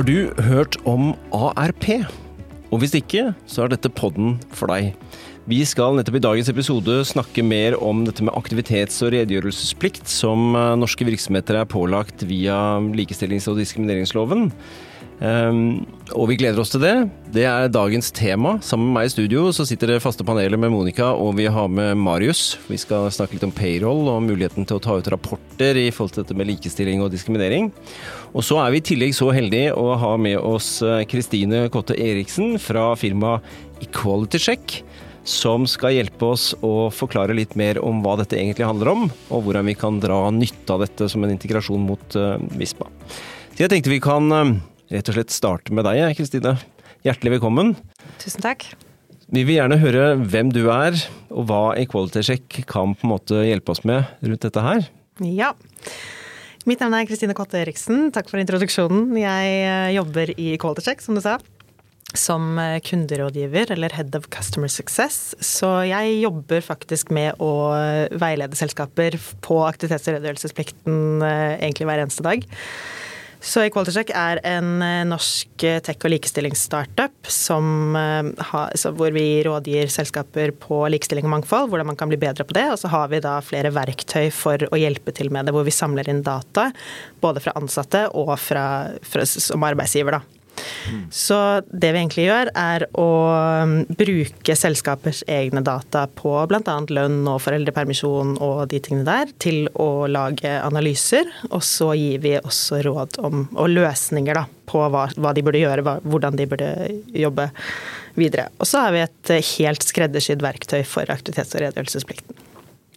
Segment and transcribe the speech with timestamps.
[0.00, 1.84] Har du hørt om ARP?
[2.72, 4.94] Og hvis ikke, så er dette podden for deg.
[5.44, 10.56] Vi skal nettopp i dagens episode snakke mer om dette med aktivitets- og redegjørelsesplikt som
[10.56, 14.48] eh, norske virksomheter er pålagt via likestillings- og diskrimineringsloven.
[15.20, 15.82] Um,
[16.16, 16.94] og vi gleder oss til det.
[17.34, 18.54] Det er dagens tema.
[18.64, 21.68] Sammen med meg i studio så sitter det faste panelet med Monica, og vi har
[21.68, 22.56] med Marius.
[22.70, 26.14] Vi skal snakke litt om payroll og muligheten til å ta ut rapporter i forhold
[26.16, 27.68] til dette med likestilling og diskriminering.
[28.32, 31.98] Og så er vi i tillegg så heldige å ha med oss eh, Kristine Kotte
[32.00, 34.80] Eriksen fra firmaet Equality Check.
[35.28, 39.44] Som skal hjelpe oss å forklare litt mer om hva dette egentlig handler om, og
[39.44, 42.88] hvordan vi kan dra nytte av dette som en integrasjon mot uh, Vispa.
[43.52, 44.54] Så jeg tenkte vi kan uh,
[44.90, 46.56] rett og slett starte med deg, Kristine.
[47.06, 47.74] Hjertelig velkommen.
[48.20, 48.66] Tusen takk.
[49.30, 50.96] Vi vil gjerne høre hvem du er,
[51.30, 54.88] og hva Equality Check kan på en måte hjelpe oss med rundt dette her.
[55.22, 55.52] Ja.
[56.68, 58.10] Mitt navn er Kristine Kotte Eriksen.
[58.12, 59.14] Takk for introduksjonen.
[59.20, 61.38] Jeg eh, jobber i Equality Check, som du sa.
[62.10, 65.36] Som eh, kunderådgiver, eller Head of Customer Success.
[65.38, 67.52] Så jeg jobber faktisk med å
[68.18, 69.14] veilede selskaper
[69.46, 72.44] på aktivitets- og redegjørelsesplikten eh, egentlig hver eneste dag.
[73.40, 79.88] Så Equality Check er en eh, norsk eh, tech- og likestillingsstartup eh, hvor vi rådgir
[79.92, 82.66] selskaper på likestilling og mangfold, hvordan man kan bli bedre på det.
[82.74, 85.74] Og så har vi da flere verktøy for å hjelpe til med det, hvor vi
[85.74, 86.68] samler inn data
[87.24, 88.66] både fra ansatte og fra,
[89.08, 90.20] fra som arbeidsgiver.
[90.20, 90.39] da.
[91.14, 91.38] Så
[91.70, 93.08] det vi egentlig gjør, er å
[93.64, 96.76] um, bruke selskapers egne data på bl.a.
[96.90, 101.28] lønn og foreldrepermisjon og de tingene der, til å lage analyser.
[101.50, 105.62] Og så gir vi også råd om, og løsninger da, på hva, hva de burde
[105.62, 106.70] gjøre, hva, hvordan de burde
[107.16, 107.50] jobbe
[108.18, 108.50] videre.
[108.58, 112.49] Og så har vi et helt skreddersydd verktøy for aktivitets- og redegjørelsesplikten.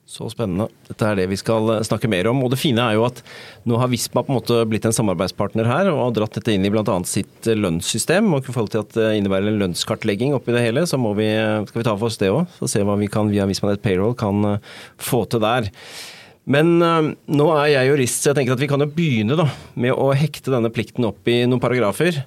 [0.04, 0.68] Så spennende.
[0.90, 2.42] Dette er det vi skal eh, snakke mer om.
[2.44, 3.22] Og det fine er jo at
[3.69, 6.68] nå har Visma på en måte blitt en samarbeidspartner her, og har dratt dette inn
[6.68, 6.97] i bl.a.
[7.08, 8.28] sitt eh, lønnssystem.
[8.36, 11.64] Og i forhold til at det innebærer en lønnskartlegging oppi det hele, så vi, eh,
[11.69, 12.44] skal vi ta for oss det òg.
[12.59, 14.59] Så se hva vi kan via VismaNet Payroll kan
[15.00, 15.72] få til der.
[16.44, 19.46] Men nå er jeg jurist, så jeg tenker at vi kan jo begynne da,
[19.80, 22.20] med å hekte denne plikten opp i noen paragrafer.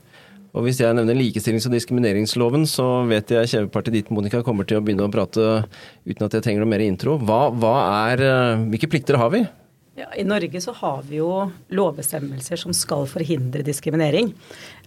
[0.56, 4.80] Og hvis jeg nevner likestillings- og diskrimineringsloven, så vet jeg kjevepartiet ditt, Monica, kommer til
[4.80, 5.66] å begynne å prate
[6.08, 7.18] uten at jeg trenger noe mer intro.
[7.20, 7.76] Hva, hva
[8.08, 9.44] er, eh, hvilke plikter har vi?
[9.96, 11.28] Ja, I Norge så har vi jo
[11.72, 14.32] lovbestemmelser som skal forhindre diskriminering.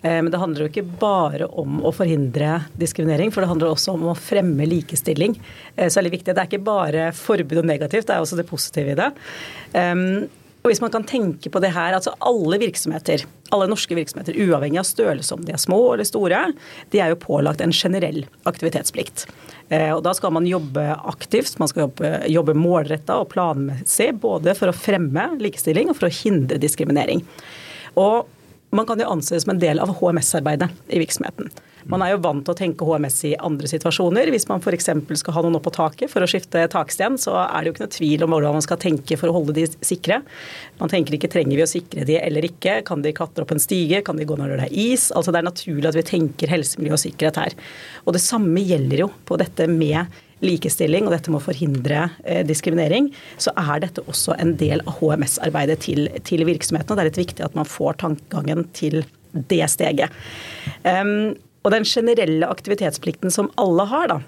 [0.02, 3.94] Eh, men det handler jo ikke bare om å forhindre diskriminering, for det handler også
[3.94, 5.38] om å fremme likestilling.
[5.76, 6.34] Eh, det viktig.
[6.34, 9.10] Det er ikke bare forbud og negativt, det er også det positive i det.
[10.60, 13.24] Og hvis man kan tenke på det her, altså Alle virksomheter,
[13.56, 16.42] alle norske virksomheter, uavhengig av størrelse, om de er små eller store,
[16.92, 19.26] de er jo pålagt en generell aktivitetsplikt.
[19.70, 24.12] Eh, og Da skal man jobbe aktivt, man skal jobbe, jobbe målretta og planmessig.
[24.20, 27.24] Både for å fremme likestilling og for å hindre diskriminering.
[27.96, 28.28] Og
[28.76, 31.50] man kan jo anses som en del av HMS-arbeidet i virksomheten.
[31.88, 34.32] Man er jo vant til å tenke HMS i andre situasjoner.
[34.34, 34.90] Hvis man f.eks.
[35.22, 37.86] skal ha noen opp på taket for å skifte taksten, så er det jo ikke
[37.86, 40.22] noe tvil om hvordan man skal tenke for å holde de sikre.
[40.82, 42.80] Man tenker ikke trenger vi å sikre de eller ikke.
[42.88, 44.04] Kan de klatre opp en stige?
[44.06, 45.10] Kan de gå når det er is?
[45.16, 47.60] Altså Det er naturlig at vi tenker helse, miljø og sikkerhet her.
[48.06, 52.42] Og det samme gjelder jo på dette med likestilling og dette med å forhindre eh,
[52.48, 53.10] diskriminering,
[53.42, 56.46] så er dette også en del av HMS-arbeidet til, til.
[56.46, 56.52] Og
[56.96, 59.02] det er litt viktig at man får tankegangen til
[59.52, 60.16] det steget.
[60.84, 64.20] Um, og den generelle aktivitetsplikten som alle har, da,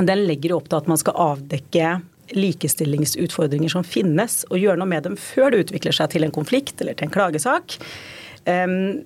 [0.00, 2.00] den legger opp til at man skal avdekke
[2.36, 6.80] likestillingsutfordringer som finnes, og gjøre noe med dem før det utvikler seg til en konflikt
[6.82, 7.78] eller til en klagesak.
[8.46, 9.02] Um,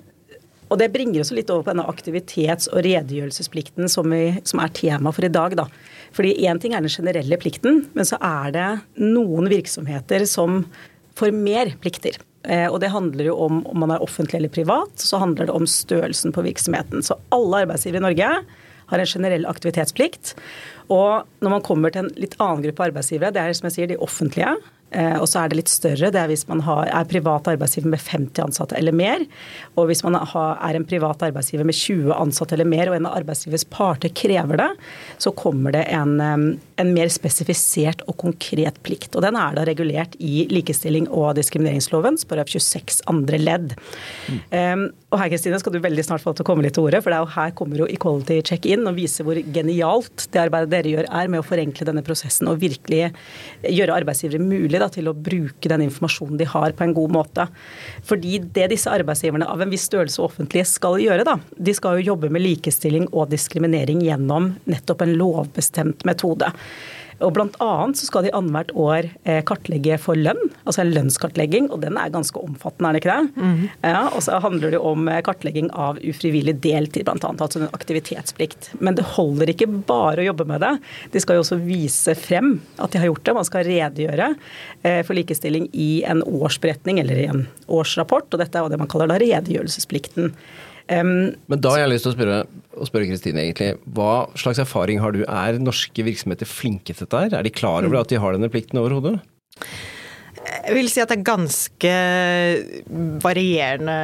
[0.72, 4.72] og Det bringer oss litt over på denne aktivitets- og redegjørelsesplikten som, vi, som er
[4.74, 5.56] tema for i dag.
[5.60, 5.68] Da.
[6.16, 8.68] Fordi Én ting er den generelle plikten, men så er det
[9.00, 10.64] noen virksomheter som
[11.14, 12.18] får mer plikter.
[12.44, 15.56] Eh, og Det handler jo om om man er offentlig eller privat, så handler det
[15.56, 17.02] om størrelsen på virksomheten.
[17.02, 18.30] Så alle arbeidsgivere i Norge
[18.86, 20.34] har en generell aktivitetsplikt.
[20.92, 23.92] Og når man kommer til en litt annen gruppe arbeidsgivere, det er som jeg sier
[23.94, 24.56] de offentlige,
[25.20, 26.10] og så er det litt større.
[26.14, 29.24] Det er hvis man har, er privat arbeidsgiver med 50 ansatte eller mer.
[29.74, 33.08] Og hvis man har, er en privat arbeidsgiver med 20 ansatte eller mer, og en
[33.10, 34.70] av arbeidsgivers parter krever det,
[35.22, 39.14] så kommer det en, en, mer spesifisert og konkret plikt.
[39.16, 42.20] Og den er da regulert i likestilling- og diskrimineringsloven,§
[42.54, 43.74] 26 andre ledd.
[44.28, 44.40] Mm.
[44.50, 47.00] Um, og her Kristine, skal du veldig snart få til å komme litt til ordet,
[47.04, 50.40] for det er jo her kommer jo Equality Check inn og viser hvor genialt det
[50.42, 53.12] arbeidet dere gjør er med å forenkle denne prosessen og virkelig
[53.62, 57.46] gjøre arbeidsgivere mulig da, til å bruke den informasjonen de har, på en god måte.
[58.08, 62.10] Fordi det disse arbeidsgiverne av en viss størrelse offentlige skal gjøre, da, de skal jo
[62.12, 66.50] jobbe med likestilling og diskriminering gjennom nettopp en lovbestemt metode.
[67.22, 71.68] Og blant annet så skal de annethvert år eh, kartlegge for lønn, altså en lønnskartlegging,
[71.72, 73.44] og den er ganske omfattende, er det ikke det?
[73.44, 73.62] Mm.
[73.84, 77.32] Ja, og så handler det om eh, kartlegging av ufrivillig deltid, bl.a.
[77.32, 78.72] Altså en aktivitetsplikt.
[78.80, 80.74] Men det holder ikke bare å jobbe med det.
[81.14, 83.36] De skal jo også vise frem at de har gjort det.
[83.38, 84.30] Man skal redegjøre
[84.82, 88.90] eh, for likestilling i en årsberetning eller i en årsrapport, og dette er det man
[88.90, 90.34] kaller da redegjørelsesplikten.
[90.92, 93.70] Um, Men da har jeg lyst til å spørre, Kristine, egentlig.
[93.96, 95.22] Hva slags erfaring har du?
[95.24, 97.38] Er norske virksomheter flinke til dette?
[97.38, 99.16] Er de klar over at de har denne plikten overhodet?
[100.44, 101.92] Jeg vil si at det er ganske
[103.24, 103.96] varierende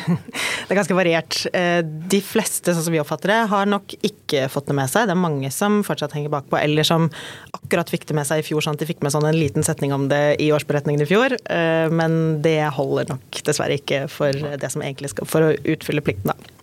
[0.64, 1.38] Det er ganske variert.
[1.52, 5.08] Eh, de fleste, sånn som vi oppfatter det, har nok ikke fått det med seg.
[5.08, 7.10] Det er mange som fortsatt henger bakpå, eller som
[7.56, 8.64] akkurat fikk det med seg i fjor.
[8.64, 11.36] sånn at De fikk med sånn en liten setning om det i årsberetningen i fjor.
[11.36, 16.04] Eh, men det holder nok dessverre ikke for det som egentlig skal for å utfylle
[16.04, 16.54] plikten, da.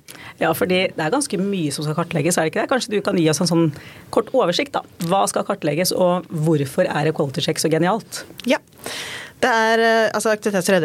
[0.42, 2.72] Ja, fordi det er ganske mye som skal kartlegges, er det ikke det?
[2.72, 3.68] Kanskje du kan gi oss en sånn
[4.14, 4.84] kort oversikt, da.
[5.12, 8.24] Hva skal kartlegges, og hvorfor er Equality Check så genialt?
[8.50, 8.62] Ja.
[9.42, 10.84] Det er, eh, altså Aktivitets- og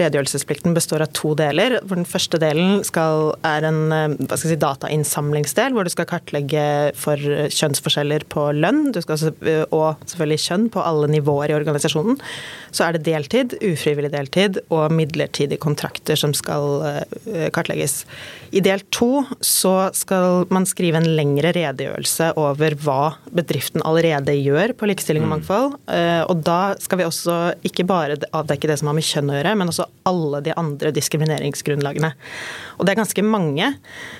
[0.00, 1.78] redegjørelsesplikten består av to deler.
[1.84, 7.16] hvor Den første delen skal, er en eh, si, datainnsamlingsdel, hvor du skal kartlegge for
[7.16, 12.16] kjønnsforskjeller på lønn du skal, eh, og selvfølgelig kjønn på alle nivåer i organisasjonen.
[12.72, 17.04] Så er det deltid, ufrivillig deltid og midlertidige kontrakter som skal
[17.52, 18.06] kartlegges.
[18.52, 24.72] I del to så skal man skrive en lengre redegjørelse over hva bedriften allerede gjør
[24.72, 25.34] på likestilling og mm.
[25.36, 25.76] mangfold.
[26.32, 27.36] Og da skal vi også
[27.66, 30.54] ikke ikke bare avdekke det som har med kjønn å gjøre, men også alle de
[30.58, 32.12] andre diskrimineringsgrunnlagene.
[32.78, 33.70] Og det er ganske mange.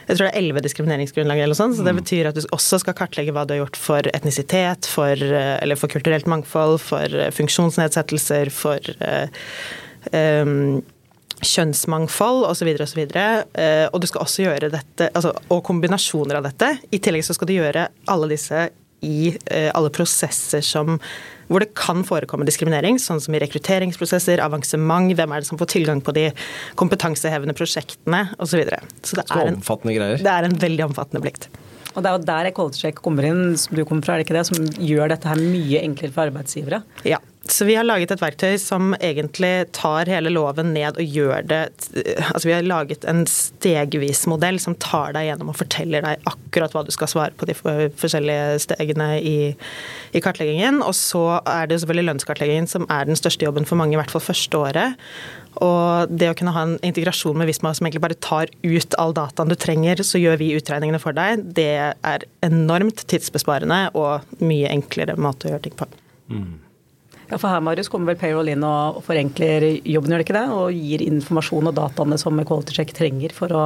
[0.08, 2.00] Jeg tror det er elleve diskrimineringsgrunnlag eller sånn, så det mm.
[2.02, 5.92] betyr at du også skal kartlegge hva du har gjort for etnisitet, for, eller for
[5.92, 8.92] kulturelt mangfold, for eh, funksjonsnedsettelser, for
[10.12, 10.82] um,
[11.42, 12.68] kjønnsmangfold osv.
[12.84, 13.00] osv.
[13.02, 16.76] Og du skal også gjøre dette, altså, og kombinasjoner av dette.
[16.94, 18.68] I tillegg så skal du gjøre alle disse
[19.02, 19.32] i
[19.74, 20.98] alle prosesser som
[21.52, 25.68] hvor det kan forekomme diskriminering, sånn som i rekrutteringsprosesser, avansement, hvem er det som får
[25.74, 26.30] tilgang på de
[26.80, 28.54] kompetansehevende prosjektene osv.
[28.54, 28.80] Så, videre.
[29.04, 29.60] så det er, en,
[30.22, 31.50] det er en veldig omfattende plikt.
[31.92, 34.28] Og Det er jo der Equality Check kommer inn, som du kommer fra, er det
[34.30, 36.80] ikke det, som gjør dette her mye enklere for arbeidsgivere?
[37.08, 37.20] Ja,
[37.50, 41.60] så vi har laget et verktøy som egentlig tar hele loven ned og gjør det
[42.28, 46.74] Altså vi har laget en stegvis modell som tar deg gjennom og forteller deg akkurat
[46.74, 49.36] hva du skal svare på de forskjellige stegene i,
[50.14, 50.80] i kartleggingen.
[50.86, 54.14] Og så er det selvfølgelig lønnskartleggingen som er den største jobben for mange, i hvert
[54.14, 55.02] fall første året.
[55.60, 59.14] Og det å kunne ha en integrasjon med Visma som egentlig bare tar ut all
[59.18, 64.70] dataen du trenger, så gjør vi utregningene for deg, det er enormt tidsbesparende og mye
[64.72, 65.90] enklere måte å gjøre ting på.
[66.32, 66.52] Mm.
[67.32, 70.48] Ja, for her Marius, kommer vel payroll inn og forenkler jobben, gjør det ikke det?
[70.52, 73.62] Og gir informasjon og dataene som Quality Check trenger for å,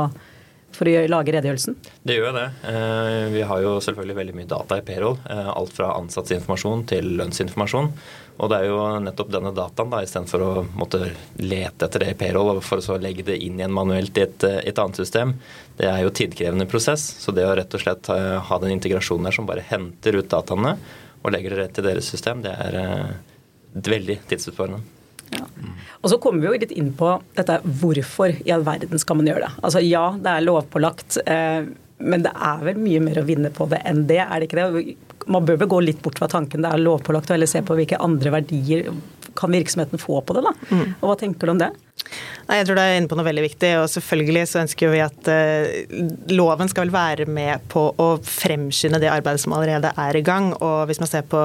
[0.76, 1.74] for å lage redegjørelsen?
[2.06, 2.44] Det gjør det.
[2.70, 5.18] Eh, vi har jo selvfølgelig veldig mye data i payroll.
[5.34, 7.90] Eh, alt fra ansatsinformasjon til lønnsinformasjon.
[8.36, 11.02] Og det er jo nettopp denne dataen, da, istedenfor å måtte
[11.42, 14.50] lete etter det i payroll for å så legge det inn igjen manuelt i et,
[14.62, 15.34] et, annet system,
[15.80, 17.16] det er jo tidkrevende prosess.
[17.18, 20.76] Så det å rett og slett ha den integrasjonen der som bare henter ut dataene
[21.24, 22.84] og legger det rett i deres system, det er
[23.84, 24.82] veldig tidsutfordrende.
[25.34, 25.46] Ja.
[26.02, 29.28] Og så kommer vi jo litt inn på dette hvorfor i all verden skal man
[29.30, 29.64] gjøre det.
[29.66, 31.66] Altså ja, det er lovpålagt, eh,
[31.98, 34.62] men det er vel mye mer å vinne på det enn det, er det ikke
[34.62, 34.96] det?
[35.32, 37.78] Man bør vel gå litt bort fra tanken det er lovpålagt, og heller se på
[37.78, 38.92] hvilke andre verdier
[39.36, 40.46] kan virksomheten få på det.
[40.46, 40.52] da?
[40.70, 40.94] Mm.
[41.00, 41.72] Og Hva tenker du om det?
[42.46, 43.72] Nei, jeg tror du er inne på noe veldig viktig.
[43.82, 49.02] og Selvfølgelig så ønsker vi at uh, loven skal vel være med på å fremskynde
[49.02, 50.52] det arbeidet som allerede er i gang.
[50.56, 51.42] og Hvis man ser på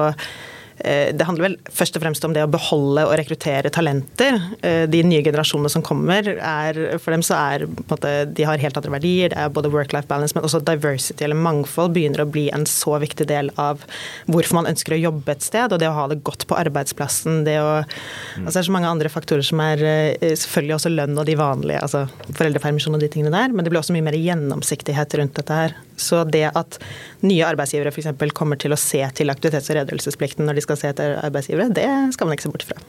[1.12, 4.38] det handler vel først og fremst om det å beholde og rekruttere talenter.
[4.64, 8.78] Eh, de nye generasjonene som kommer, er, for dem så er måte, De har helt
[8.78, 9.32] andre verdier.
[9.32, 12.98] Det er både work-life balance, men også diversity eller mangfold begynner å bli en så
[13.02, 13.84] viktig del av
[14.30, 17.42] hvorfor man ønsker å jobbe et sted, og det å ha det godt på arbeidsplassen.
[17.46, 18.46] Det, å, mm.
[18.46, 21.38] altså det er så mange andre faktorer som er eh, selvfølgelig også lønn og de
[21.38, 25.38] vanlige, altså foreldrepermisjon og de tingene der, men det blir også mye mer gjennomsiktighet rundt
[25.40, 25.76] dette her.
[26.00, 26.78] Så det at
[27.26, 28.10] nye arbeidsgivere f.eks.
[28.36, 31.88] kommer til å se til aktivitets- og redegjørelsesplikten når de skal se etter arbeidsgivere, det
[32.16, 32.80] skal man ikke se bort fra.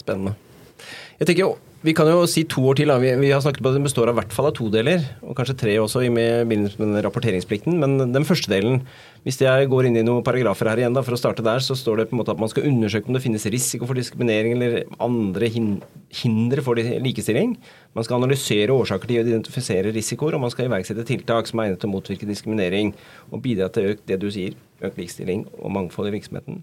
[0.00, 0.36] Spennende.
[1.20, 2.90] Jeg tenker Vi kan jo si to år til.
[3.00, 5.32] Vi, vi har snakket på at Den består av hvert fall av to deler, og
[5.38, 7.78] kanskje tre også i med med rapporteringsplikten.
[7.80, 8.82] Men den første delen,
[9.24, 11.72] hvis jeg går inn i noen paragrafer her igjen, da, for å starte der, så
[11.72, 14.58] står det på en måte at man skal undersøke om det finnes risiko for diskriminering
[14.58, 17.56] eller andre hindre for likestilling.
[17.96, 21.70] Man skal analysere årsaker til å identifisere risikoer, og man skal iverksette tiltak som er
[21.70, 22.92] egnet til å motvirke diskriminering
[23.30, 24.52] og bidra til økt det du sier,
[24.84, 26.60] økt likestilling og mangfold i virksomheten.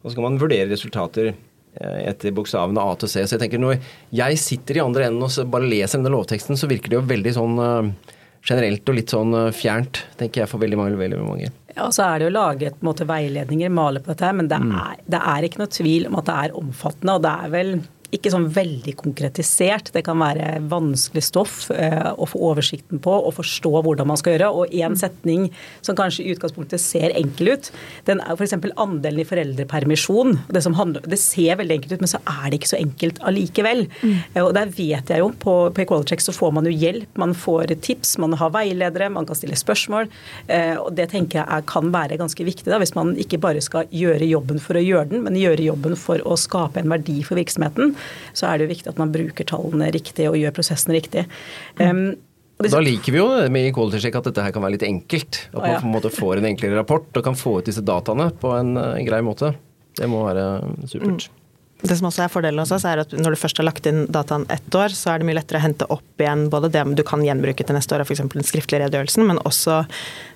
[0.00, 1.34] Og så skal man vurdere resultater
[1.74, 3.24] etter bokstavene A til C.
[3.24, 3.78] Så jeg tenker når
[4.14, 7.34] jeg sitter i andre enden og bare leser denne lovteksten, så virker det jo veldig
[7.34, 8.12] sånn uh,
[8.44, 10.98] generelt og litt sånn eh, fjernt, tenker jeg, for veldig mange.
[11.00, 11.50] Veldig mange.
[11.74, 15.20] Ja, så er det jo laget måte, veiledninger, male på dette, men det er, det
[15.32, 17.16] er ikke noe tvil om at det er omfattende.
[17.16, 17.72] Og det er vel
[18.14, 19.90] ikke sånn veldig konkretisert.
[19.94, 24.36] Det kan være vanskelig stoff eh, å få oversikten på og forstå hvordan man skal
[24.36, 24.50] gjøre.
[24.54, 25.48] Og én setning
[25.84, 27.70] som kanskje i utgangspunktet ser enkel ut,
[28.08, 28.56] den er f.eks.
[28.80, 30.38] andelen i foreldrepermisjon.
[30.54, 33.84] Det, handler, det, ser veldig enkelt ut, men så er det ikke så enkelt allikevel.
[34.02, 34.16] Mm.
[34.44, 37.34] Og der vet jeg jo, på, på Equality Check så får man jo hjelp, man
[37.38, 40.10] får tips, man har veiledere, man kan stille spørsmål.
[40.46, 43.62] Eh, og det tenker jeg er, kan være ganske viktig, da, hvis man ikke bare
[43.64, 47.20] skal gjøre jobben for å gjøre den, men gjøre jobben for å skape en verdi
[47.26, 47.94] for virksomheten
[48.36, 51.26] så er det jo viktig at man bruker tallene riktig og gjør prosessen riktig.
[51.80, 52.14] Um,
[52.62, 55.40] da liker vi jo det med Equality Check at dette her kan være litt enkelt.
[55.52, 58.30] At man på en måte får en enklere rapport og kan få ut disse dataene
[58.40, 59.54] på en, en grei måte.
[59.98, 60.46] Det må være
[60.90, 61.26] supert.
[61.26, 61.43] Mm.
[61.84, 64.06] Det som også er fordelen hos oss, er at når du først har lagt inn
[64.12, 67.02] dataen ett år, så er det mye lettere å hente opp igjen både det du
[67.04, 68.22] kan gjenbruke til neste år, f.eks.
[68.32, 69.82] den skriftlige redegjørelsen, men også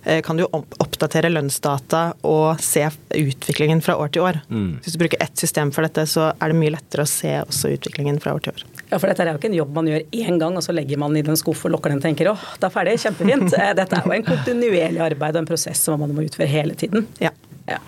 [0.05, 2.85] eh, kan du oppdatere lønnsdata og se
[3.17, 4.43] utviklingen fra år til år.
[4.53, 4.79] Mm.
[4.85, 7.73] Hvis du bruker ett system for dette, så er det mye lettere å se også
[7.79, 8.69] utviklingen fra år til år.
[8.91, 11.01] Ja, for dette er jo ikke en jobb man gjør én gang, og så legger
[11.01, 13.53] man i den skuff og lukker den og tenker åh, det er ferdig, kjempefint.
[13.57, 16.77] Eh, dette er jo en kontinuerlig arbeid og en prosess som man må utføre hele
[16.77, 17.09] tiden.
[17.25, 17.33] Ja.
[17.71, 17.81] ja.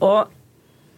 [0.00, 0.32] Og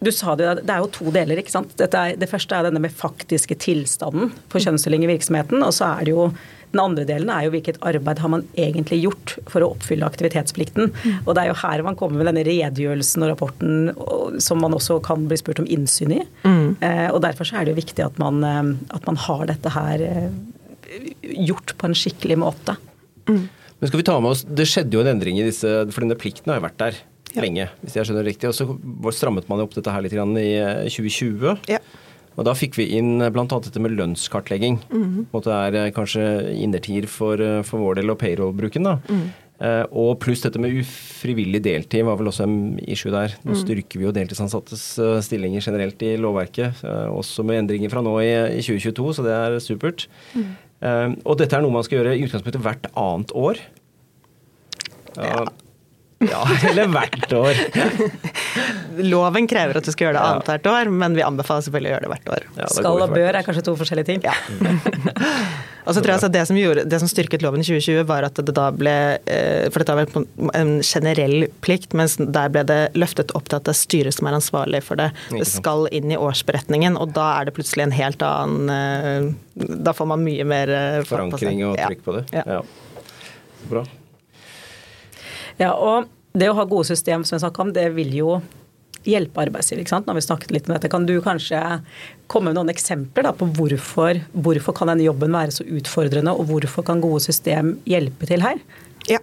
[0.03, 1.39] du sa det, det er jo to deler.
[1.39, 1.71] ikke sant?
[1.79, 5.63] Er, det første er denne med faktiske tilstanden for kjønnsdeling i virksomheten.
[5.63, 6.29] Og så er det jo
[6.75, 10.91] den andre delen er jo hvilket arbeid har man egentlig gjort for å oppfylle aktivitetsplikten.
[11.23, 14.99] Og det er jo her man kommer med denne redegjørelsen og rapporten som man også
[15.05, 16.21] kan bli spurt om innsyn i.
[16.43, 16.75] Mm.
[17.15, 20.03] Og derfor så er det jo viktig at man, eh, at man har dette her
[20.03, 20.27] eh,
[21.47, 22.75] gjort på en skikkelig måte.
[23.29, 23.45] Mm.
[23.79, 26.19] Men skal vi ta med oss, Det skjedde jo en endring i disse, for denne
[26.19, 26.99] plikten har jo vært der
[27.35, 27.43] ja.
[27.45, 28.49] lenge, hvis jeg skjønner det riktig.
[28.49, 31.47] Og så strammet man opp dette her litt i 2020.
[31.51, 31.81] Eh, ja.
[32.35, 33.45] Og da fikk vi inn eh, bl.a.
[33.47, 34.81] dette med lønnskartlegging.
[34.91, 35.41] Mm -hmm.
[35.43, 38.83] Det er eh, kanskje innertier for, for vår del og payroll-bruken.
[38.83, 38.99] da.
[39.09, 39.31] Mm.
[39.55, 43.31] Uh, og pluss dette med ufrivillig deltid var vel også en issue der.
[43.45, 43.61] Nå mm.
[43.61, 48.59] styrker vi jo deltidsansattes stillinger generelt i lovverket, uh, også med endringer fra nå i,
[48.59, 50.07] i 2022, så det er supert.
[50.35, 51.15] Mm.
[51.23, 53.55] og dette er noe man skal gjøre i utgangspunktet hvert annet år.
[55.15, 55.45] Ja.
[56.31, 57.59] Ja, eller hvert år.
[59.11, 62.05] Loven krever at du skal gjøre det annethvert år, men vi anbefaler selvfølgelig å gjøre
[62.05, 62.45] det hvert år.
[62.57, 64.23] Ja, skal og bør er kanskje to forskjellige ting.
[64.25, 64.35] Ja.
[65.85, 68.27] og så tror jeg altså det, som gjorde, det som styrket loven i 2020, var
[68.27, 72.79] at det da ble eh, For dette var en generell plikt, mens der ble det
[72.97, 75.11] løftet opp til at det er styret som er ansvarlig for det.
[75.33, 79.95] Det skal inn i årsberetningen, og da er det plutselig en helt annen eh, Da
[79.95, 82.25] får man mye mer eh, Forankring og trykk på det.
[82.33, 82.63] Ja.
[83.69, 83.85] Bra.
[85.59, 88.37] Ja, og det å ha gode system, som jeg snakka om, det vil jo
[89.05, 89.83] hjelpe arbeidsgiver.
[89.83, 90.07] ikke sant?
[90.09, 90.89] Når vi snakket litt om dette.
[90.91, 91.61] Kan du kanskje
[92.31, 96.49] komme med noen eksempler da, på hvorfor, hvorfor kan denne jobben være så utfordrende, og
[96.49, 98.61] hvorfor kan gode system hjelpe til her?
[99.11, 99.21] Ja.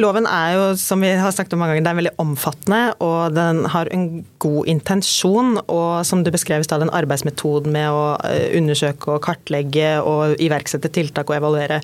[0.00, 3.34] Loven er jo, som vi har snakket om mange ganger, det er veldig omfattende, og
[3.36, 4.06] den har en
[4.42, 5.52] god intensjon.
[5.70, 10.34] Og som du beskrev i stad, den arbeidsmetoden med å eh, undersøke og kartlegge og
[10.42, 11.78] iverksette tiltak og evaluere.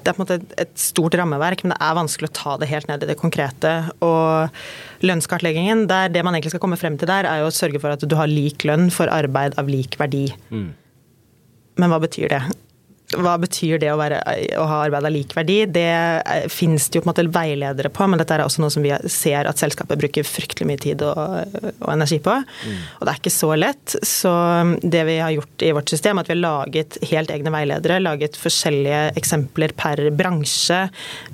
[0.00, 2.70] Det er på en måte et stort rammeverk, men det er vanskelig å ta det
[2.72, 3.74] helt ned i det konkrete.
[4.06, 7.82] Og lønnskartleggingen, der det man egentlig skal komme frem til der, er jo å sørge
[7.82, 10.30] for at du har lik lønn for arbeid av lik verdi.
[10.48, 10.70] Mm.
[11.80, 12.42] Men hva betyr det?
[13.18, 14.20] Hva betyr det å, være,
[14.60, 15.58] å ha arbeid av lik verdi?
[15.66, 18.70] Det eh, finnes det jo på en måte veiledere på, men dette er også noe
[18.70, 21.18] som vi ser at selskapet bruker fryktelig mye tid og,
[21.72, 22.36] og energi på.
[22.38, 22.78] Mm.
[23.00, 23.96] Og det er ikke så lett.
[24.06, 24.32] Så
[24.82, 27.98] det vi har gjort i vårt system, er at vi har laget helt egne veiledere,
[28.04, 30.84] laget forskjellige eksempler per bransje.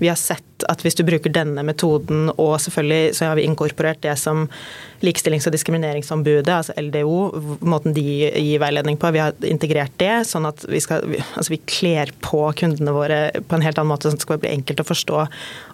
[0.00, 4.01] Vi har sett at hvis du bruker denne metoden, og selvfølgelig så har vi inkorporert
[4.05, 4.47] det som
[5.05, 10.49] Likestillings- og diskrimineringsombudet, altså LDO, måten de gir veiledning på, vi har integrert det, sånn
[10.49, 11.05] at vi, skal,
[11.37, 14.41] altså vi kler på kundene våre på en helt annen måte, sånn at det skal
[14.41, 15.21] bli enkelt å forstå.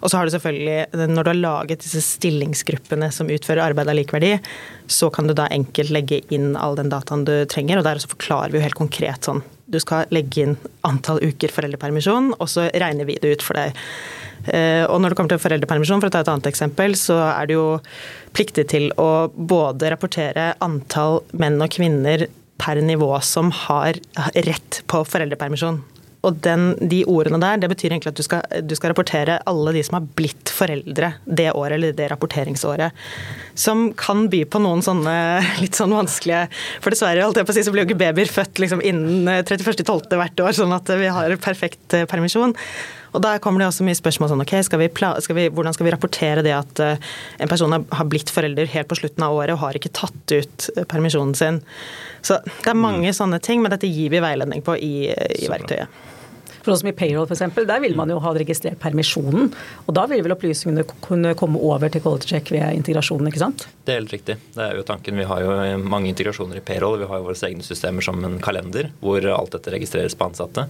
[0.01, 3.99] Og så har du selvfølgelig, når du har laget disse stillingsgruppene som utfører arbeid av
[4.01, 4.35] likeverdi,
[4.91, 8.11] så kan du da enkelt legge inn all den dataen du trenger, og der så
[8.11, 12.69] forklarer vi jo helt konkret sånn du skal legge inn antall uker foreldrepermisjon, og så
[12.69, 13.79] regner vi det ut for deg.
[14.51, 17.49] Eh, og når det kommer til foreldrepermisjon, for å ta et annet eksempel, så er
[17.49, 17.67] du jo
[18.35, 22.27] pliktig til å både rapportere antall menn og kvinner
[22.61, 23.97] per nivå som har
[24.35, 25.81] rett på foreldrepermisjon.
[26.23, 29.73] Og den, de ordene der, det betyr egentlig at du skal, du skal, rapportere alle
[29.75, 32.95] de som har blitt foreldre det året eller det rapporteringsåret.
[33.59, 35.15] Som kan by på noen sånne
[35.63, 36.47] litt sånn vanskelige
[36.81, 39.29] For dessverre, holdt jeg på å si, så blir jo ikke babyer født liksom innen
[39.43, 40.17] 31.12.
[40.17, 42.55] hvert år, sånn at vi har perfekt eh, permisjon.
[43.13, 44.87] Og Da kommer det også mye spørsmål sånn ok, skal vi,
[45.21, 48.97] skal vi, hvordan skal vi rapportere det at en person har blitt forelder helt på
[48.97, 51.61] slutten av året og har ikke tatt ut permisjonen sin.
[52.25, 53.17] Så Det er mange mm.
[53.19, 56.01] sånne ting, men dette gir vi veiledning på i, i verktøyet.
[56.63, 59.51] For sånn som i payroll f.eks., der vil man jo ha registrert permisjonen.
[59.83, 63.67] Og da vil vel opplysningene kunne komme over til quality check ved integrasjonen, ikke sant?
[63.83, 64.37] Det er helt riktig.
[64.55, 65.19] Det er jo tanken.
[65.19, 67.01] Vi har jo mange integrasjoner i payroll.
[67.01, 70.69] Vi har jo våre egne systemer som en kalender, hvor alt dette registreres på ansatte.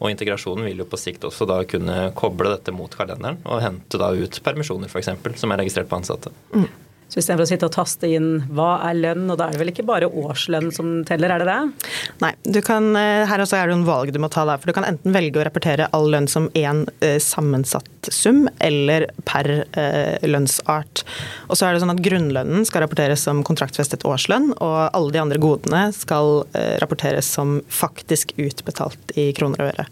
[0.00, 4.00] Og integrasjonen vil jo på sikt også da kunne koble dette mot kalenderen og hente
[4.00, 5.12] da ut permisjoner f.eks.
[5.40, 6.32] som er registrert på ansatte.
[6.54, 6.66] Mm.
[7.08, 9.70] Så istedenfor å sitte og taste inn hva er lønn, og da er det vel
[9.70, 11.88] ikke bare årslønn som teller, er det det?
[12.24, 12.32] Nei,
[12.66, 14.58] kan, eh, her også er det noen valg du må ta der.
[14.58, 19.06] For du kan enten velge å rapportere all lønn som én eh, sammensatt sum, eller
[19.28, 21.04] per eh, lønnsart.
[21.48, 25.22] Og så er det sånn at grunnlønnen skal rapporteres som kontraktfestet årslønn, og alle de
[25.22, 26.46] andre godene skal
[26.82, 29.86] rapporteres som faktisk utbetalt i kroner og øre.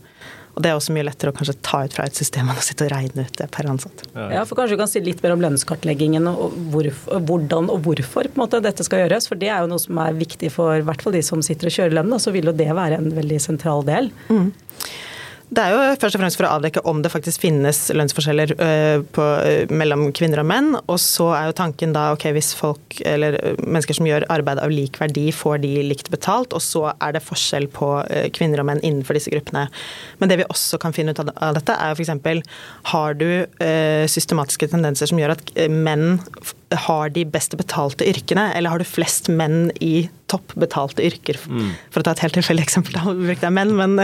[0.52, 2.64] Og Det er også mye lettere å kanskje ta ut fra et system enn å
[2.64, 4.04] sitte og regne ut det per ansatt.
[4.12, 8.28] Ja, for Kanskje du kan si litt mer om lønnskartleggingen og hvorfor, hvordan og hvorfor
[8.28, 9.30] på en måte, dette skal gjøres.
[9.30, 11.70] For det er jo noe som er viktig for i hvert fall de som sitter
[11.70, 12.20] og kjører lønnen.
[12.20, 14.12] Så vil jo det være en veldig sentral del.
[14.28, 14.52] Mm.
[15.52, 19.02] Det er jo først og fremst for å avdekke om det faktisk finnes lønnsforskjeller øh,
[19.12, 20.70] på, øh, mellom kvinner og menn.
[20.86, 24.62] Og så er jo tanken da ok, hvis folk eller øh, mennesker som gjør arbeid
[24.62, 27.90] av lik verdi, får de likt betalt, og så er det forskjell på
[28.32, 29.66] kvinner og menn innenfor disse gruppene.
[30.22, 32.56] Men det vi også kan finne ut av dette, er f.eks.
[32.94, 33.28] har du
[34.08, 36.22] systematiske tendenser som gjør at menn
[36.86, 41.38] har de best betalte yrkene, eller har du flest menn i toppbetalte yrker.
[41.48, 41.72] Mm.
[41.92, 43.98] For å ta et helt tilfeldig eksempel, da brukte jeg menn, men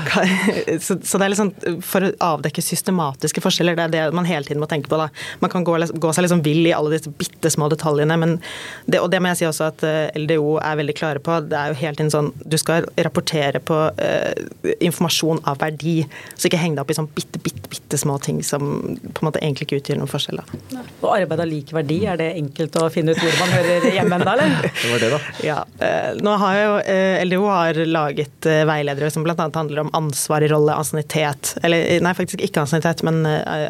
[0.84, 1.52] så, så, det er liksom
[1.84, 3.76] for å avdekke systematiske forskjeller.
[3.76, 4.98] Det er det man hele tiden må tenke på.
[5.00, 5.10] da.
[5.42, 8.38] Man kan gå, gå seg liksom vill i alle disse bitte små detaljene, men
[8.86, 11.40] det, og det må jeg si også at eh, LDO er veldig klare på.
[11.50, 14.32] Det er jo helt inn sånn du skal rapportere på uh,
[14.80, 15.98] informasjon av verdi,
[16.34, 18.64] så ikke heng deg opp i sånn bitte, bitte, bitte små ting som
[18.96, 20.40] på en måte egentlig ikke utgjør noen forskjell.
[20.40, 20.82] Da.
[21.02, 24.18] Og arbeid av lik verdi, er det enkelt å finne ut hvor man hører hjemme
[24.18, 24.68] enda, eller?
[24.80, 25.20] Det var det, da.
[25.44, 25.56] Ja,
[25.86, 29.36] eh, nå har jo eh, LDO har laget eh, veiledere som bl.a.
[29.38, 31.54] handler om ansvar i rolle, ansiennitet.
[31.62, 33.24] Eller nei, faktisk ikke ansiennitet, men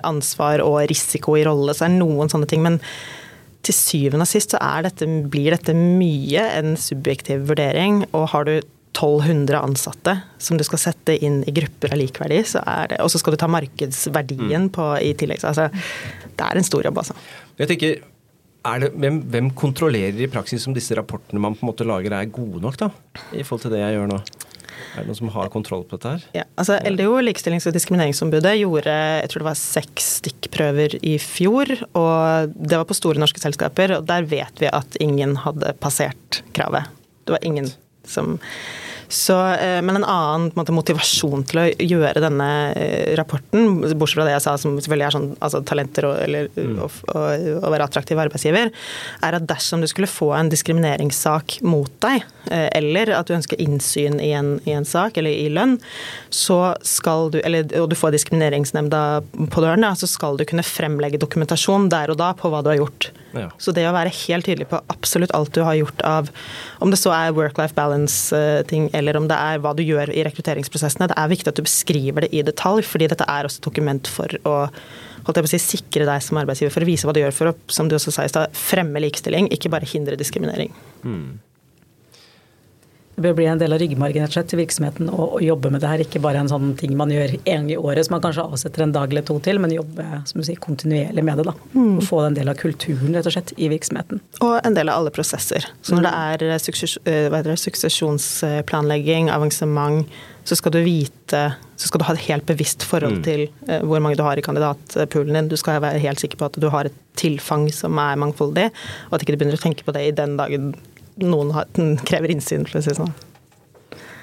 [0.07, 1.75] ansvar og risiko i rolle.
[1.77, 2.63] Så er det noen sånne ting.
[2.67, 2.81] men
[3.61, 8.07] til syvende og sist så dette, blir dette mye en subjektiv vurdering.
[8.17, 8.55] Og har du
[8.91, 13.13] 1200 ansatte som du skal sette inn i grupper av likverdi, så er det, og
[13.13, 15.45] så skal du ta markedsverdien på, i tillegg.
[15.47, 15.69] Altså,
[16.27, 17.17] det er en stor jobb, altså.
[17.61, 18.03] Jeg tenker,
[18.83, 22.31] det, hvem, hvem, kontrollerer i praksis om disse rapportene man på en måte lager er
[22.33, 22.91] gode nok, da?
[23.33, 24.21] I forhold til det jeg gjør nå?
[24.91, 26.25] Er det noen som har kontroll på dette her?
[26.41, 31.71] Ja, altså LDO, Likestillings- og diskrimineringsombudet, gjorde jeg tror det var seks stikkprøver i fjor.
[31.95, 36.43] og Det var på store norske selskaper, og der vet vi at ingen hadde passert
[36.57, 36.91] kravet.
[37.25, 37.71] Det var ingen
[38.11, 38.39] som
[39.11, 42.47] så, eh, men en annen en måte, motivasjon til å gjøre denne
[42.79, 46.47] eh, rapporten, bortsett fra det jeg sa som selvfølgelig er sånn altså, talenter og, eller
[46.55, 46.77] mm.
[46.79, 48.71] å, og, og, være attraktiv arbeidsgiver,
[49.27, 52.23] er at dersom du skulle få en diskrimineringssak mot deg,
[52.55, 55.81] eh, eller at du ønsker innsyn i en, i en sak eller i lønn,
[56.31, 59.03] så skal du, eller, og du får diskrimineringsnemnda
[59.51, 62.71] på døren, ja, så skal du kunne fremlegge dokumentasjon der og da på hva du
[62.71, 63.11] har gjort.
[63.37, 63.49] Ja.
[63.63, 66.31] Så det å være helt tydelig på absolutt alt du har gjort av
[66.83, 71.11] Om det så er work-life balance-ting, eller om det er hva du gjør i rekrutteringsprosessene,
[71.11, 74.11] det er viktig at du beskriver det i detalj, fordi dette er også et dokument
[74.11, 74.57] for å
[75.27, 77.37] holdt jeg på å si, sikre deg som arbeidsgiver, for å vise hva du gjør
[77.37, 80.73] for å som du også sa i sted, fremme likestilling, ikke bare hindre diskriminering.
[81.05, 81.39] Mm
[83.23, 86.05] bør bli en del av ryggmargen til virksomheten å, å, jobbe med det her.
[86.05, 88.85] Ikke bare en sånn ting man gjør en gang i året som man kanskje avsetter
[88.85, 91.47] en dag eller to til, men jobbe som du sier, kontinuerlig med det.
[91.51, 91.55] da.
[91.75, 91.95] Mm.
[91.99, 94.23] Og få en del av kulturen rett og slett i virksomheten.
[94.41, 95.69] Og en del av alle prosesser.
[95.83, 96.15] Så når det
[96.51, 102.27] er, suksessjonsplanlegging, eh, det, suksesjonsplanlegging, avansement, så skal du vite så skal du ha et
[102.27, 103.25] helt bevisst forhold mm.
[103.25, 105.49] til uh, hvor mange du har i kandidatpoolen din.
[105.49, 108.67] Du skal være helt sikker på at du har et tilfang som er mangfoldig,
[109.09, 110.75] og at ikke du begynner å tenke på det i den dagen
[111.25, 111.69] noen har,
[112.07, 113.13] krever innsyn, for å si det sånn.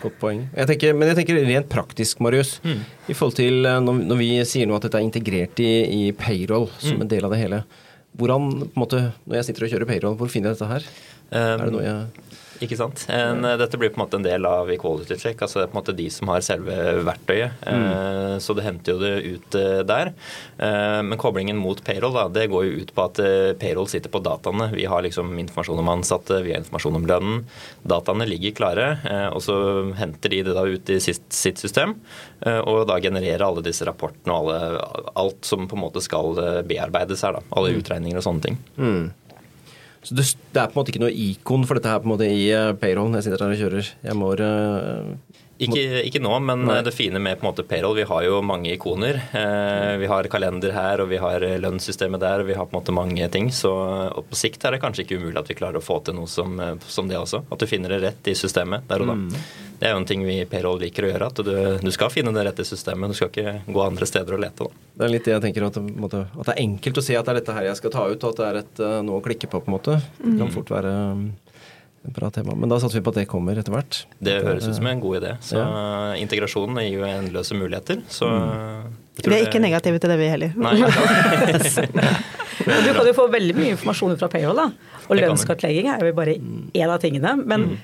[0.02, 0.44] Godt poeng.
[0.54, 2.58] Jeg tenker, men jeg tenker rent praktisk, Marius.
[2.66, 2.82] Mm.
[3.10, 6.02] I forhold til eh, når, når, vi sier nå at dette er integrert i, i
[6.18, 7.06] payroll som mm.
[7.06, 7.64] en del av det hele.
[8.18, 10.86] Hvordan, på en måte, når jeg sitter og kjører payroll, hvor finner jeg dette her?
[11.28, 13.04] Um, er det noe jeg ikke sant.
[13.14, 15.42] En, dette blir på en måte en del av equality check.
[15.42, 16.76] altså Det er på en måte de som har selve
[17.08, 17.64] verktøyet.
[17.66, 17.86] Mm.
[17.88, 20.14] Eh, så det henter jo det ut eh, der.
[20.58, 23.22] Eh, men koblingen mot payroll da, det går jo ut på at
[23.62, 24.70] payroll sitter på dataene.
[24.76, 27.46] Vi har liksom informasjon om ansatte, vi har informasjon om lønnen.
[27.88, 28.88] Dataene ligger klare,
[29.34, 29.58] og så
[29.98, 31.96] henter de det da ut i sitt, sitt system.
[32.42, 34.82] Og da genererer alle disse rapportene og alle,
[35.20, 37.38] alt som på en måte skal bearbeides her.
[37.38, 37.80] da, Alle mm.
[37.82, 38.60] utregninger og sånne ting.
[38.78, 39.08] Mm.
[40.08, 42.14] Så det, det, er på en måte ikke noe ikon for dette her på en
[42.14, 43.92] måte i uh, payroll når jeg sitter her og kjører.
[44.08, 46.78] Jeg må uh, ikke, ikke, nå, men Nei.
[46.86, 49.18] det fine med på en måte payroll, vi har jo mange ikoner.
[49.36, 52.78] Eh, vi har kalender her, og vi har lønnssystemet der, og vi har på en
[52.78, 53.50] måte mange ting.
[53.50, 53.72] Så
[54.30, 56.62] på sikt er det kanskje ikke umulig at vi klarer å få til noe som,
[56.86, 57.42] som, det også.
[57.50, 59.18] At du finner det rett i systemet der og da.
[59.18, 59.34] Mm.
[59.80, 61.30] Det er jo en ting vi i Payroll liker å gjøre.
[61.30, 63.14] At du, du, skal finne det rette systemet.
[63.14, 64.66] Du skal ikke gå andre steder og lete.
[64.66, 64.86] Da.
[64.98, 67.18] Det er litt det jeg tenker, at det, måte, at det, er enkelt å si
[67.18, 68.96] at det er dette her jeg skal ta ut, og at det er et, uh,
[69.06, 70.00] noe å klikke på, på en måte.
[70.24, 71.28] Det kan fort være um,
[72.08, 72.56] et bra tema.
[72.58, 74.00] Men da satser vi på at det kommer etter hvert.
[74.18, 75.36] Det høres ut som en god idé.
[75.46, 75.68] Så ja.
[76.24, 78.02] integrasjonen gir jo endeløse muligheter.
[78.10, 78.96] Så mm.
[79.22, 80.54] Vi er ikke negative til det, vi heller.
[80.58, 80.74] Nei,
[82.86, 84.98] du kan jo få veldig mye informasjon fra payroll, da.
[85.08, 87.34] Og lønnskartlegging er jo bare én av tingene.
[87.44, 87.78] Men mm.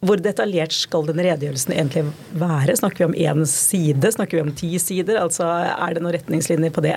[0.00, 2.06] Hvor detaljert skal den redegjørelsen egentlig
[2.40, 2.76] være?
[2.78, 4.12] Snakker vi om én side?
[4.14, 5.20] Snakker vi om ti sider?
[5.20, 6.96] Altså, er det noen retningslinjer på det?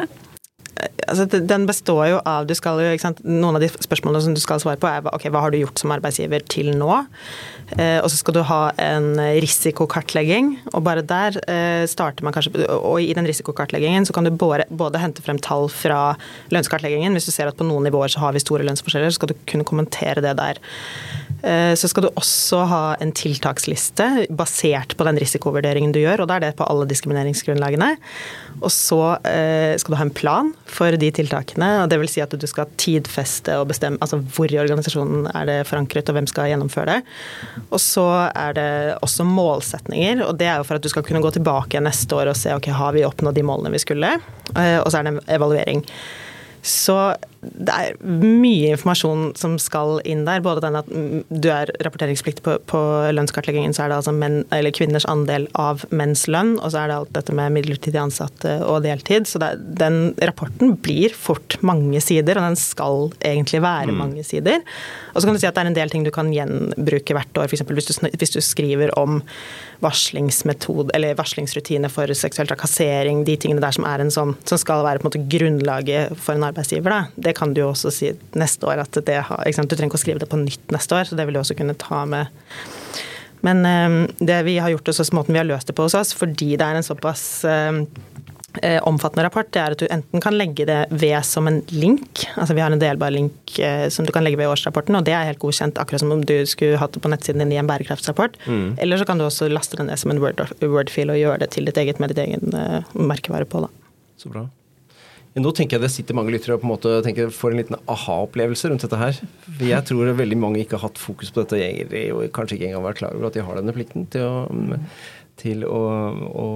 [1.08, 4.62] Altså, den består jo av du skal jo, Noen av de spørsmålene som du skal
[4.64, 6.92] svare på, er ok, hva har du gjort som arbeidsgiver til nå?
[7.78, 12.66] Eh, og så skal du ha en risikokartlegging, og bare der eh, starter man kanskje
[12.76, 16.16] Og i den risikokartleggingen så kan du både, både, hente frem tall fra
[16.54, 17.16] lønnskartleggingen.
[17.18, 19.38] Hvis du ser at på noen nivåer så har vi store lønnsforskjeller, så skal du
[19.50, 20.62] kunne kommentere det der.
[21.44, 26.32] Eh, så skal du også ha en tiltaksliste basert på den risikovurderingen du gjør, og
[26.32, 27.96] da er det på alle diskrimineringsgrunnlagene.
[28.62, 32.34] Og så eh, skal du ha en plan for de tiltakene, og vil si at
[32.40, 36.50] du skal tidfeste og bestemme altså hvor i organisasjonen er det forankret, og hvem skal
[36.52, 37.16] gjennomføre det.
[37.70, 38.70] Og så er det
[39.06, 42.32] også målsetninger, og det er jo for at du skal kunne gå tilbake neste år
[42.32, 44.16] og se ok, har vi oppnådd de målene vi skulle,
[44.56, 45.86] eh, og så er det en evaluering.
[46.64, 46.98] Så
[47.44, 50.44] det er mye informasjon som skal inn der.
[50.46, 52.82] Både den at du er rapporteringspliktig på, på
[53.16, 54.44] lønnskartleggingen, så er det altså menn,
[54.76, 58.84] kvinners andel av menns lønn, og så er det alt dette med midlertidig ansatte og
[58.88, 59.28] deltid.
[59.30, 64.00] Så det, den rapporten blir fort mange sider, og den skal egentlig være mm.
[64.00, 64.64] mange sider.
[65.14, 67.44] Og så kan du si at det er en del ting du kan gjenbruke hvert
[67.44, 67.68] år, f.eks.
[67.74, 69.22] Hvis, hvis du skriver om
[69.84, 74.84] varslingsmetode, eller varslingsrutine for seksuell trakassering, de tingene der som, er en sånn, som skal
[74.86, 76.94] være på en måte grunnlaget for en arbeidsgiver.
[76.94, 77.24] Da.
[77.28, 80.06] Det kan du jo også si neste år at det har Du trenger ikke å
[80.06, 82.32] skrive det på nytt neste år, så det vil du også kunne ta med.
[83.44, 86.14] Men ehm, det vi har gjort, og måten vi har løst det på hos oss,
[86.16, 87.82] fordi det er en såpass ehm,
[88.62, 92.24] eh, omfattende rapport, det er at du enten kan legge det ved som en link.
[92.38, 95.18] Altså vi har en delbar link eh, som du kan legge ved årsrapporten, og det
[95.18, 97.68] er helt godkjent, akkurat som om du skulle hatt det på nettsiden din i en
[97.68, 98.40] bærekraftsrapport.
[98.48, 98.78] Mm.
[98.80, 101.52] Eller så kan du også laste det ned som en Word-fil Word og gjøre det
[101.58, 103.66] til ditt eget med ditt egen uh, merkevare på.
[103.68, 103.74] Da.
[104.24, 104.48] Så bra.
[105.34, 107.78] Nå tenker jeg det sitter mange lyttere og på en måte tenker får en liten
[107.90, 109.22] aha-opplevelse rundt dette her.
[109.66, 112.86] Jeg tror veldig mange ikke har hatt fokus på dette egentlig, og kanskje ikke engang
[112.86, 114.78] vært klar over at de har denne plikten til å,
[115.42, 115.82] til å,
[116.38, 116.48] å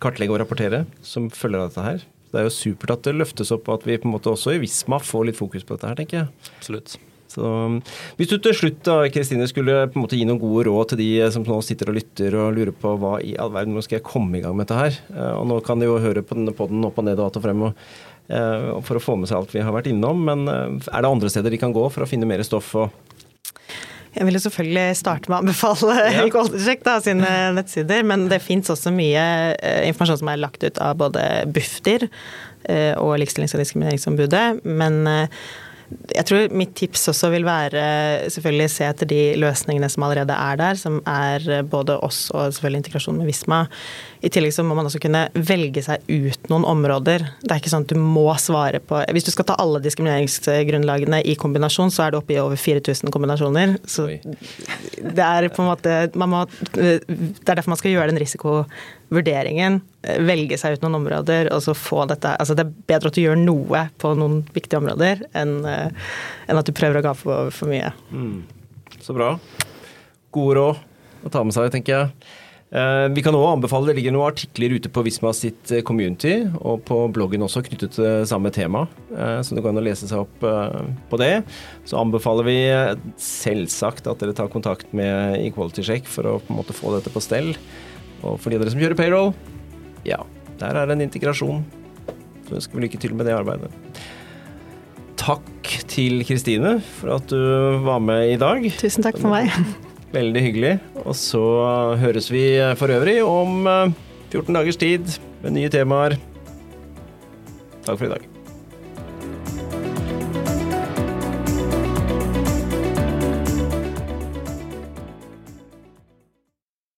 [0.00, 2.06] kartlegge og rapportere som følger av dette her.
[2.32, 4.56] Det er jo supert at det løftes opp, og at vi på en måte også
[4.56, 6.50] i Visma får litt fokus på dette her, tenker jeg.
[6.56, 6.96] Absolutt.
[7.28, 7.44] Så,
[8.16, 11.02] hvis du til slutt da, Kristine, skulle på en måte gi noen gode råd til
[11.02, 13.98] de som nå sitter og lytter og lurer på hva i all verden, nå skal
[13.98, 14.96] jeg komme i gang med dette her.
[15.12, 17.36] Eh, og nå kan de jo høre på denne poden opp og ned og att
[17.36, 17.84] og frem og,
[18.28, 20.24] eh, for å få med seg alt vi har vært innom.
[20.24, 22.74] Men eh, er det andre steder de kan gå for å finne mer stoff?
[22.74, 22.90] og
[24.16, 27.00] jeg vil jo selvfølgelig starte med å anbefale ja.
[27.04, 29.54] Sine nettsider, men det fins også mye
[29.86, 31.22] informasjon som er lagt ut av både
[31.54, 32.08] Bufdir
[32.98, 34.64] og Likestillings- og diskrimineringsombudet.
[34.64, 35.28] Men
[35.88, 37.80] jeg tror mitt tips også vil være
[38.32, 42.82] selvfølgelig se etter de løsningene som allerede er der, som er både oss og selvfølgelig
[42.82, 43.62] integrasjon med Visma.
[44.20, 47.24] I tillegg så må man også kunne velge seg ut noen områder.
[47.40, 51.22] Det er ikke sånn at du må svare på Hvis du skal ta alle diskrimineringsgrunnlagene
[51.24, 53.78] i kombinasjon, så er det oppe i over 4000 kombinasjoner.
[53.88, 58.20] Så det er på en måte må, Det er derfor man skal gjøre den
[59.08, 59.80] risikovurderingen.
[60.02, 63.22] Velge seg ut noen områder og så få dette Altså det er bedre at du
[63.22, 67.68] gjør noe på noen viktige områder enn, enn at du prøver å ga for, for
[67.68, 67.92] mye.
[68.10, 68.44] Mm.
[69.00, 69.38] Så bra.
[70.30, 72.34] Gode råd å ta med seg, tenker jeg.
[72.68, 76.44] Eh, vi kan også anbefale, Det ligger noen artikler ute på Visma sitt eh, community,
[76.60, 80.08] og på bloggen også knyttet til samme tema, eh, så det går an å lese
[80.08, 80.44] seg opp
[81.08, 81.42] på det.
[81.88, 82.58] Så anbefaler vi
[83.16, 87.12] selvsagt at dere tar kontakt med Equality Check for å på en måte få dette
[87.14, 87.54] på stell.
[88.22, 89.34] Og for de av dere som kjører payroll,
[90.06, 90.20] ja,
[90.58, 91.64] der er det en integrasjon.
[92.48, 93.70] Så ønsker vi lykke til med det arbeidet.
[95.18, 97.38] Takk til Kristine for at du
[97.84, 98.64] var med i dag.
[98.80, 99.52] Tusen takk for meg.
[100.16, 100.72] Veldig hyggelig.
[101.04, 101.44] Og så
[102.00, 102.46] høres vi
[102.80, 106.16] for øvrig om 14 eh, dagers tid med nye temaer.
[107.84, 108.37] Takk for i dag.